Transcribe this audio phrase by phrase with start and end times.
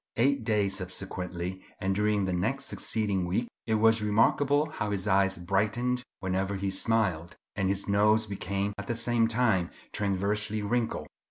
[0.15, 5.37] Eight days subsequently and during the next succeeding week, it was remarkable how his eyes
[5.37, 11.05] brightened whenever he smiled, and his nose became at the same time transversely wrinkled.